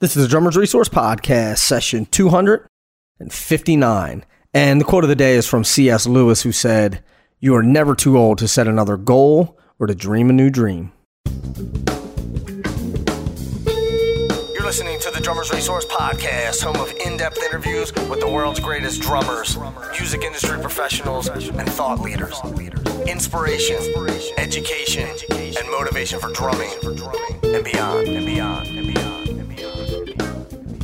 [0.00, 4.24] This is the Drummers Resource Podcast, session 259.
[4.54, 6.06] And the quote of the day is from C.S.
[6.06, 7.02] Lewis, who said,
[7.40, 10.92] You are never too old to set another goal or to dream a new dream.
[14.54, 18.60] You're listening to the Drummers Resource Podcast, home of in depth interviews with the world's
[18.60, 19.58] greatest drummers,
[19.98, 22.40] music industry professionals, and thought leaders.
[23.08, 23.78] Inspiration,
[24.36, 26.70] education, and motivation for drumming
[27.42, 29.17] and beyond, and beyond, and beyond.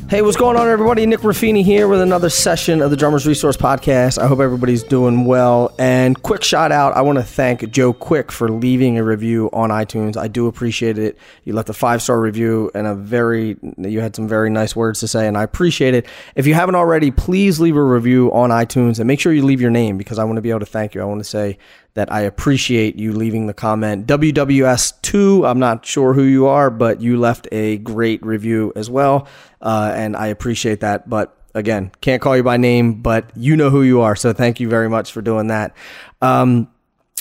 [0.07, 1.07] Hey, what's going on, everybody?
[1.07, 4.22] Nick Ruffini here with another session of the Drummers Resource Podcast.
[4.22, 5.75] I hope everybody's doing well.
[5.79, 9.71] And quick shout out I want to thank Joe Quick for leaving a review on
[9.71, 10.18] iTunes.
[10.18, 11.17] I do appreciate it.
[11.45, 15.00] You left a five star review and a very, you had some very nice words
[15.00, 16.07] to say, and I appreciate it.
[16.36, 19.62] If you haven't already, please leave a review on iTunes and make sure you leave
[19.62, 21.00] your name because I want to be able to thank you.
[21.00, 21.59] I want to say
[21.94, 24.07] that I appreciate you leaving the comment.
[24.07, 29.29] WWS2, I'm not sure who you are, but you left a great review as well.
[29.61, 31.08] Uh, and I appreciate that.
[31.08, 34.17] But again, can't call you by name, but you know who you are.
[34.17, 35.75] So thank you very much for doing that.
[36.20, 36.69] Um,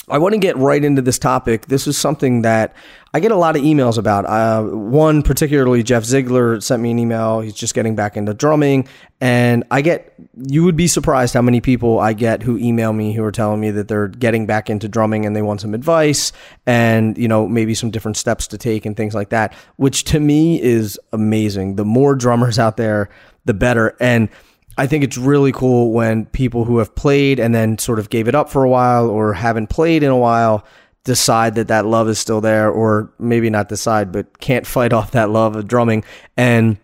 [0.08, 1.66] I want to get right into this topic.
[1.66, 2.74] This is something that
[3.14, 4.26] I get a lot of emails about.
[4.26, 7.40] Uh, one particularly, Jeff Ziegler sent me an email.
[7.40, 8.88] He's just getting back into drumming,
[9.20, 10.14] and I get.
[10.36, 13.60] You would be surprised how many people I get who email me who are telling
[13.60, 16.32] me that they're getting back into drumming and they want some advice
[16.66, 19.54] and you know maybe some different steps to take and things like that.
[19.76, 21.76] Which to me is amazing.
[21.76, 23.08] The more drummers out there,
[23.44, 23.96] the better.
[24.00, 24.28] And
[24.76, 28.28] I think it's really cool when people who have played and then sort of gave
[28.28, 30.64] it up for a while or haven't played in a while
[31.04, 35.12] decide that that love is still there or maybe not decide but can't fight off
[35.12, 36.02] that love of drumming
[36.36, 36.76] and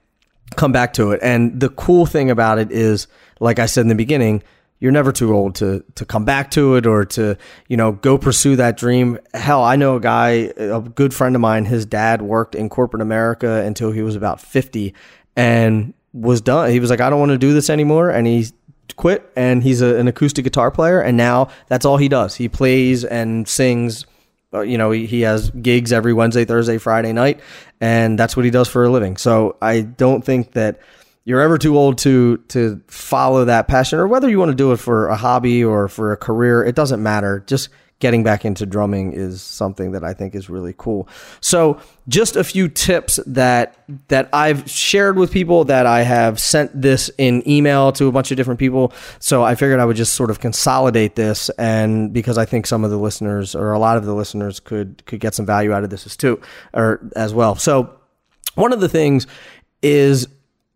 [0.57, 1.21] come back to it.
[1.23, 3.07] And the cool thing about it is
[3.41, 4.43] like I said in the beginning,
[4.81, 7.37] you're never too old to to come back to it or to
[7.69, 11.41] you know go pursue that dream hell i know a guy a good friend of
[11.43, 14.95] mine his dad worked in corporate america until he was about 50
[15.37, 16.71] and was done.
[16.71, 18.47] He was like, I don't want to do this anymore, and he
[18.97, 19.31] quit.
[19.37, 22.35] And he's a, an acoustic guitar player, and now that's all he does.
[22.35, 24.07] He plays and sings.
[24.53, 27.41] Uh, you know, he, he has gigs every Wednesday, Thursday, Friday night,
[27.81, 29.17] and that's what he does for a living.
[29.17, 30.81] So I don't think that
[31.25, 34.73] you're ever too old to to follow that passion, or whether you want to do
[34.73, 36.65] it for a hobby or for a career.
[36.65, 37.45] It doesn't matter.
[37.47, 37.69] Just
[38.01, 41.09] getting back into drumming is something that I think is really cool.
[41.41, 43.77] So, just a few tips that
[44.09, 48.31] that I've shared with people that I have sent this in email to a bunch
[48.31, 48.93] of different people.
[49.21, 52.85] So, I figured I would just sort of consolidate this and because I think some
[52.85, 55.85] of the listeners or a lot of the listeners could could get some value out
[55.85, 56.41] of this as too
[56.75, 57.55] or as well.
[57.55, 57.95] So,
[58.55, 59.27] one of the things
[59.83, 60.27] is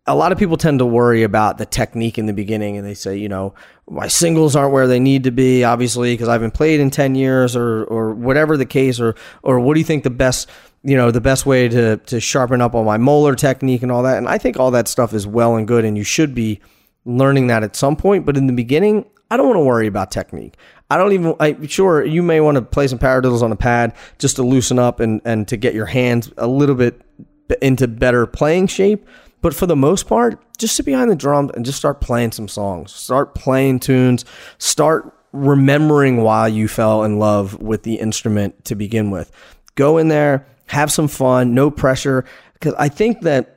[0.07, 2.93] a lot of people tend to worry about the technique in the beginning and they
[2.93, 3.55] say, you know,
[3.89, 7.15] my singles aren't where they need to be, obviously, because I haven't played in 10
[7.15, 10.49] years or, or whatever the case, or, or what do you think the best,
[10.83, 14.03] you know, the best way to, to sharpen up on my Moeller technique and all
[14.03, 14.17] that.
[14.17, 16.59] And I think all that stuff is well and good and you should be
[17.05, 18.27] learning that at some point.
[18.27, 20.55] But in the beginning, I don't want to worry about technique.
[20.91, 23.95] I don't even, I, sure, you may want to play some paradiddles on a pad
[24.19, 27.01] just to loosen up and, and to get your hands a little bit
[27.61, 29.07] into better playing shape
[29.45, 32.47] but for the most part, just sit behind the drum and just start playing some
[32.47, 32.91] songs.
[32.91, 34.25] Start playing tunes.
[34.57, 39.31] Start remembering why you fell in love with the instrument to begin with.
[39.75, 42.25] Go in there, have some fun, no pressure.
[42.53, 43.54] Because I think that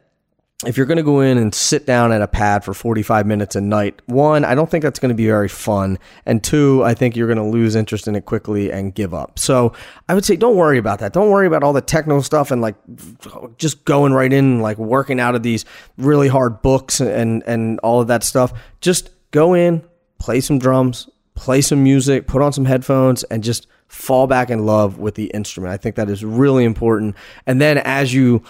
[0.66, 3.54] if you're going to go in and sit down at a pad for 45 minutes
[3.54, 6.00] a night, one, I don't think that's going to be very fun.
[6.26, 9.38] And two, I think you're going to lose interest in it quickly and give up.
[9.38, 9.72] So
[10.08, 11.12] I would say don't worry about that.
[11.12, 12.74] Don't worry about all the technical stuff and like
[13.56, 15.64] just going right in, like working out of these
[15.96, 18.52] really hard books and, and all of that stuff.
[18.80, 19.84] Just go in,
[20.19, 24.66] play some drums, play some music, put on some headphones, and just fall back in
[24.66, 25.72] love with the instrument.
[25.72, 27.14] I think that is really important.
[27.46, 28.42] And then as you,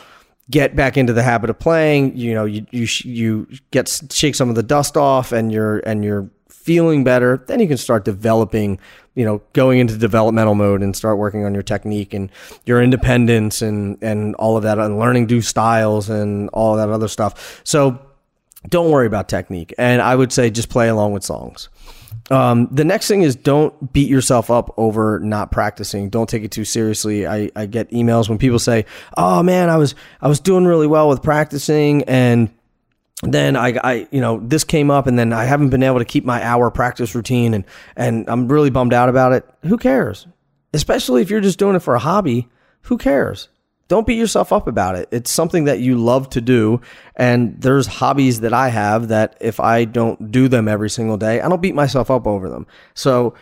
[0.51, 4.49] get back into the habit of playing, you know, you you you get shake some
[4.49, 7.45] of the dust off, and you're and you're feeling better.
[7.47, 8.79] Then you can start developing,
[9.15, 12.31] you know, going into developmental mode and start working on your technique and
[12.67, 17.09] your independence and and all of that, and learning new styles and all that other
[17.09, 17.61] stuff.
[17.65, 17.99] So
[18.69, 21.69] don't worry about technique, and I would say just play along with songs.
[22.31, 26.11] Um, the next thing is don't beat yourself up over not practicing.
[26.11, 27.27] Don't take it too seriously.
[27.27, 28.85] I, I get emails when people say,
[29.17, 32.51] "Oh man, I was I was doing really well with practicing, and
[33.23, 36.05] then I, I you know this came up, and then I haven't been able to
[36.05, 37.65] keep my hour practice routine, and
[37.97, 40.27] and I'm really bummed out about it." Who cares?
[40.75, 42.49] Especially if you're just doing it for a hobby.
[42.83, 43.49] Who cares?
[43.89, 45.09] Don't beat yourself up about it.
[45.11, 46.81] It's something that you love to do.
[47.17, 51.41] And there's hobbies that I have that if I don't do them every single day,
[51.41, 52.67] I don't beat myself up over them.
[52.95, 53.35] So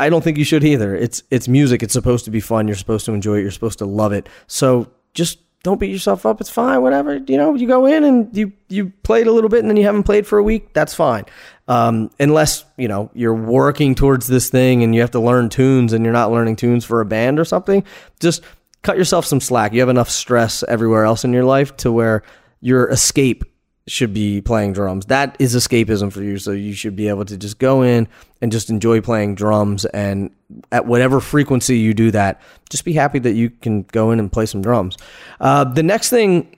[0.00, 0.96] I don't think you should either.
[0.96, 1.82] It's, it's music.
[1.82, 2.66] It's supposed to be fun.
[2.66, 3.42] You're supposed to enjoy it.
[3.42, 4.28] You're supposed to love it.
[4.46, 6.40] So just don't beat yourself up.
[6.40, 7.18] It's fine, whatever.
[7.18, 9.84] You know, you go in and you you played a little bit and then you
[9.84, 10.72] haven't played for a week.
[10.72, 11.24] That's fine.
[11.68, 15.92] Um, unless you know you're working towards this thing and you have to learn tunes
[15.92, 17.84] and you're not learning tunes for a band or something.
[18.18, 18.42] Just
[18.82, 19.72] cut yourself some slack.
[19.72, 22.22] You have enough stress everywhere else in your life to where
[22.60, 23.44] your escape
[23.88, 25.06] should be playing drums.
[25.06, 26.38] That is escapism for you.
[26.38, 28.06] So you should be able to just go in
[28.40, 29.84] and just enjoy playing drums.
[29.86, 30.30] And
[30.70, 32.40] at whatever frequency you do that,
[32.70, 34.96] just be happy that you can go in and play some drums.
[35.40, 36.56] Uh, the next thing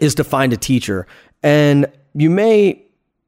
[0.00, 1.06] is to find a teacher.
[1.42, 2.82] And you may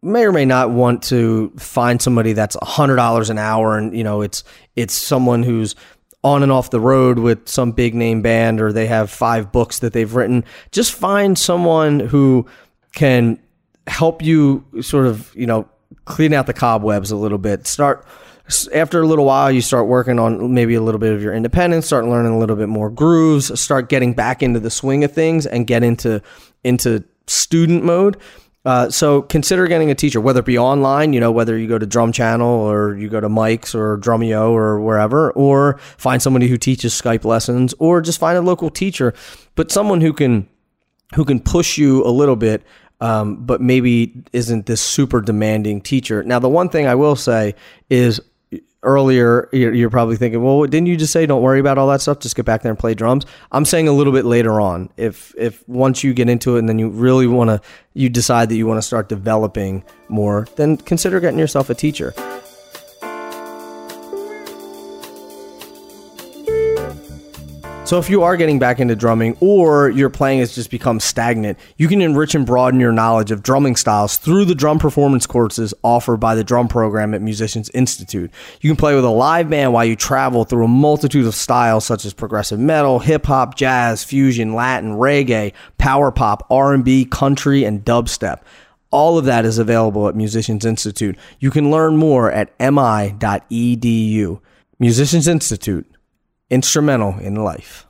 [0.04, 4.20] may or may not want to find somebody that's $100 an hour and you know
[4.20, 4.44] it's
[4.76, 5.74] it's someone who's
[6.24, 9.80] on and off the road with some big name band or they have five books
[9.80, 10.42] that they've written
[10.72, 12.46] just find someone who
[12.92, 13.38] can
[13.86, 15.68] help you sort of, you know,
[16.04, 17.66] clean out the cobwebs a little bit.
[17.66, 18.06] Start
[18.74, 21.86] after a little while, you start working on maybe a little bit of your independence,
[21.86, 25.46] start learning a little bit more grooves, start getting back into the swing of things,
[25.46, 26.20] and get into
[26.62, 28.18] into student mode.
[28.64, 31.78] Uh, so consider getting a teacher, whether it be online, you know, whether you go
[31.78, 36.48] to Drum Channel or you go to Mike's or Drumeo or wherever, or find somebody
[36.48, 39.12] who teaches Skype lessons, or just find a local teacher,
[39.54, 40.48] but someone who can
[41.14, 42.64] who can push you a little bit
[43.00, 46.22] um, but maybe isn't this super demanding teacher.
[46.22, 47.54] Now, the one thing I will say
[47.90, 48.20] is
[48.84, 52.20] earlier you're, probably thinking, well, didn't you just say don't worry about all that stuff?
[52.20, 53.26] Just get back there and play drums.
[53.52, 54.90] I'm saying a little bit later on.
[54.96, 57.60] If if once you get into it and then you really want to,
[57.94, 62.14] you decide that you want to start developing more, then consider getting yourself a teacher.
[67.84, 71.58] So if you are getting back into drumming or your playing has just become stagnant,
[71.76, 75.74] you can enrich and broaden your knowledge of drumming styles through the drum performance courses
[75.82, 78.30] offered by the drum program at Musicians Institute.
[78.62, 81.84] You can play with a live band while you travel through a multitude of styles
[81.84, 87.84] such as progressive metal, hip hop, jazz, fusion, Latin, reggae, power pop, R&B, country, and
[87.84, 88.40] dubstep.
[88.92, 91.18] All of that is available at Musicians Institute.
[91.38, 94.40] You can learn more at mi.edu.
[94.78, 95.93] Musicians Institute
[96.50, 97.86] instrumental in life.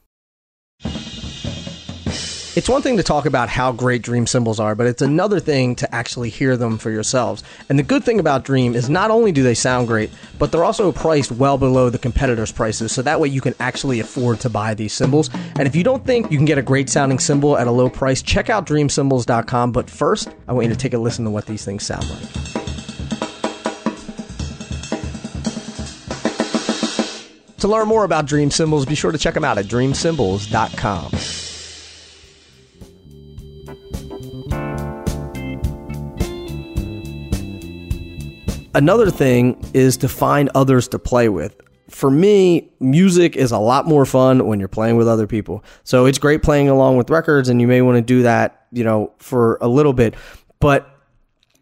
[2.57, 5.75] It's one thing to talk about how great Dream cymbals are, but it's another thing
[5.75, 7.43] to actually hear them for yourselves.
[7.69, 10.09] And the good thing about Dream is not only do they sound great,
[10.39, 13.99] but they're also priced well below the competitors' prices, so that way you can actually
[13.99, 15.31] afford to buy these cymbals.
[15.59, 17.91] And if you don't think you can get a great sounding cymbal at a low
[17.91, 19.73] price, check out dreamcymbals.com.
[19.73, 22.54] But first, I want you to take a listen to what these things sound like.
[27.65, 31.13] To learn more about Dream Cymbals, be sure to check them out at dreamcymbals.com.
[38.75, 41.59] Another thing is to find others to play with.
[41.89, 45.65] For me, music is a lot more fun when you're playing with other people.
[45.85, 48.85] So it's great playing along with records, and you may want to do that, you
[48.85, 50.17] know, for a little bit.
[50.61, 50.87] But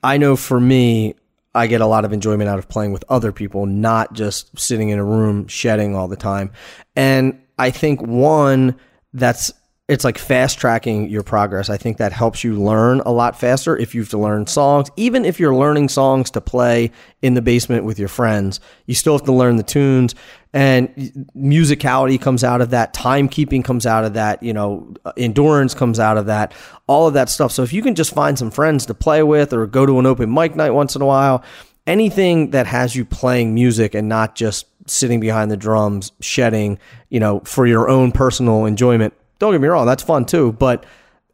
[0.02, 1.14] I know for me,
[1.54, 4.88] I get a lot of enjoyment out of playing with other people, not just sitting
[4.88, 6.50] in a room shedding all the time.
[6.96, 8.76] And I think one
[9.12, 9.52] that's
[9.93, 11.69] it's like fast tracking your progress.
[11.69, 14.89] I think that helps you learn a lot faster if you have to learn songs.
[14.97, 16.91] Even if you're learning songs to play
[17.21, 20.15] in the basement with your friends, you still have to learn the tunes
[20.55, 20.89] and
[21.37, 25.99] musicality comes out of that timekeeping comes out of that you know uh, endurance comes
[25.99, 26.53] out of that
[26.87, 29.53] all of that stuff so if you can just find some friends to play with
[29.53, 31.43] or go to an open mic night once in a while
[31.87, 36.78] anything that has you playing music and not just sitting behind the drums shedding
[37.09, 40.52] you know for your own personal enjoyment don't get me wrong, that's fun too.
[40.52, 40.87] But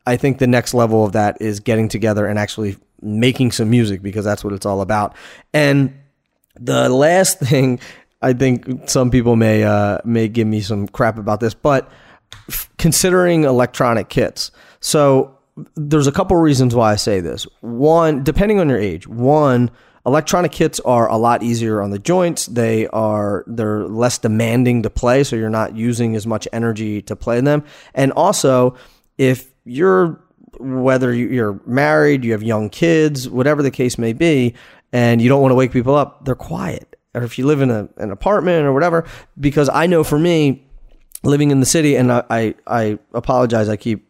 [0.07, 4.01] I think the next level of that is getting together and actually making some music
[4.01, 5.15] because that's what it's all about.
[5.53, 5.93] And
[6.59, 7.81] the last thing,
[8.23, 11.91] I think some people may uh, may give me some crap about this, but
[12.49, 14.53] f- considering electronic kits.
[14.81, 15.37] So
[15.77, 17.47] there's a couple reasons why I say this.
[17.61, 19.07] One, depending on your age.
[19.07, 19.71] One,
[20.07, 22.47] electronic kits are a lot easier on the joints.
[22.47, 27.17] They are they're less demanding to play, so you're not using as much energy to
[27.17, 27.65] play them.
[27.95, 28.77] And also,
[29.17, 30.21] if you're
[30.59, 34.55] whether you're married, you have young kids, whatever the case may be,
[34.93, 36.97] and you don't want to wake people up, they're quiet.
[37.15, 39.07] Or if you live in a, an apartment or whatever,
[39.39, 40.67] because I know for me,
[41.23, 44.09] living in the city, and I, I, I apologize, I keep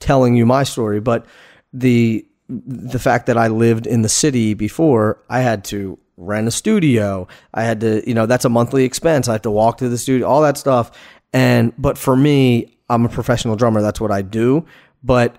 [0.00, 1.26] telling you my story, but
[1.72, 2.26] the
[2.66, 7.26] the fact that I lived in the city before, I had to rent a studio.
[7.52, 9.28] I had to, you know, that's a monthly expense.
[9.28, 10.90] I have to walk to the studio, all that stuff.
[11.32, 13.82] And but for me, I'm a professional drummer.
[13.82, 14.64] That's what I do.
[15.02, 15.36] But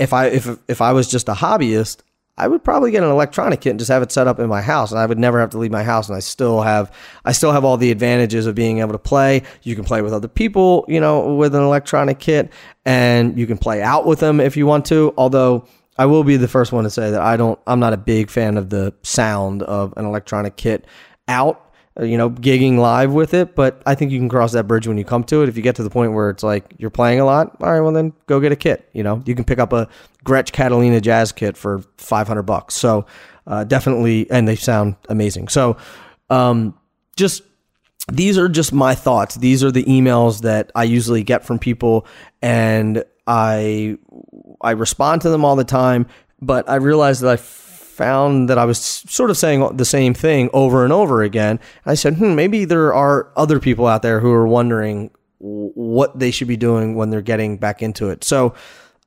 [0.00, 1.98] if I if if I was just a hobbyist,
[2.36, 4.60] I would probably get an electronic kit and just have it set up in my
[4.60, 6.90] house, and I would never have to leave my house, and I still have
[7.24, 9.42] I still have all the advantages of being able to play.
[9.62, 12.50] You can play with other people, you know, with an electronic kit,
[12.84, 15.14] and you can play out with them if you want to.
[15.16, 15.66] Although
[15.96, 18.30] I will be the first one to say that I don't I'm not a big
[18.30, 20.86] fan of the sound of an electronic kit
[21.28, 21.64] out
[21.98, 24.88] uh, you know, gigging live with it, but I think you can cross that bridge
[24.88, 25.48] when you come to it.
[25.48, 27.80] If you get to the point where it's like you're playing a lot, all right,
[27.80, 28.88] well then go get a kit.
[28.92, 29.88] You know, you can pick up a
[30.24, 32.74] Gretsch Catalina jazz kit for 500 bucks.
[32.74, 33.06] So
[33.46, 35.46] uh, definitely, and they sound amazing.
[35.48, 35.76] So
[36.30, 36.76] um,
[37.14, 37.42] just
[38.10, 39.36] these are just my thoughts.
[39.36, 42.06] These are the emails that I usually get from people,
[42.42, 43.98] and I
[44.60, 46.06] I respond to them all the time.
[46.40, 50.50] But I realized that I found that I was sort of saying the same thing
[50.52, 51.60] over and over again.
[51.86, 56.30] I said, hmm, maybe there are other people out there who are wondering what they
[56.30, 58.24] should be doing when they're getting back into it.
[58.24, 58.54] So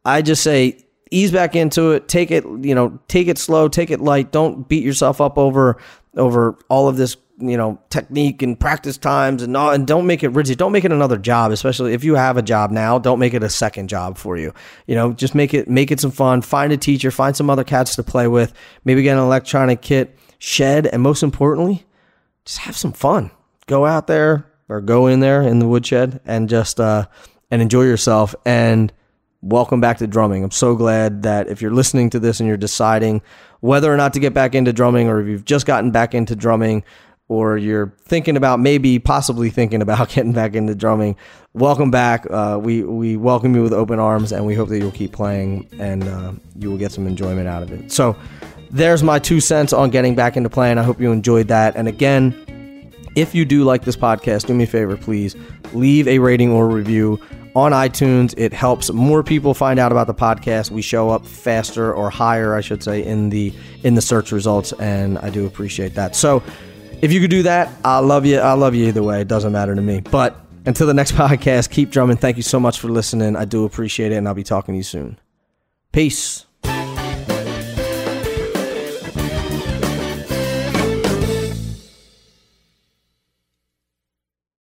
[0.06, 2.08] I just say, ease back into it.
[2.08, 4.32] Take it, you know, take it slow, take it light.
[4.32, 5.78] Don't beat yourself up over
[6.16, 10.24] over all of this you know technique and practice times and all, and don't make
[10.24, 10.58] it rigid.
[10.58, 13.44] Don't make it another job especially if you have a job now don't make it
[13.44, 14.54] a second job for you.
[14.88, 16.42] You know just make it make it some fun.
[16.42, 18.54] Find a teacher find some other cats to play with.
[18.84, 21.86] Maybe get an electronic kit shed and most importantly
[22.46, 23.32] just have some fun.
[23.68, 27.06] Go out there or go in there in the woodshed and just uh
[27.52, 28.36] and enjoy yourself.
[28.46, 28.92] And
[29.42, 30.44] welcome back to drumming.
[30.44, 33.22] I'm so glad that if you're listening to this and you're deciding
[33.60, 36.36] whether or not to get back into drumming or if you've just gotten back into
[36.36, 36.84] drumming
[37.30, 41.16] or you're thinking about maybe possibly thinking about getting back into drumming,
[41.54, 42.26] welcome back.
[42.30, 45.68] Uh, we we welcome you with open arms, and we hope that you'll keep playing
[45.80, 47.92] and uh, you will get some enjoyment out of it.
[47.92, 48.16] So,
[48.70, 50.78] there's my two cents on getting back into playing.
[50.78, 51.76] I hope you enjoyed that.
[51.76, 55.36] And again, if you do like this podcast, do me a favor, please
[55.74, 57.20] leave a rating or review
[57.56, 58.36] on iTunes.
[58.38, 60.70] It helps more people find out about the podcast.
[60.70, 63.52] We show up faster or higher, I should say, in the
[63.84, 66.16] in the search results, and I do appreciate that.
[66.16, 66.44] So
[67.02, 68.40] if you could do that, I love you.
[68.40, 69.22] I love you either way.
[69.22, 70.02] It doesn't matter to me.
[70.02, 70.36] But
[70.66, 72.18] until the next podcast, keep drumming.
[72.18, 73.36] Thank you so much for listening.
[73.36, 75.20] I do appreciate it, and I'll be talking to you soon.
[75.92, 76.47] Peace.